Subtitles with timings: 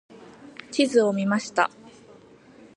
[0.71, 1.69] 地図を見ました。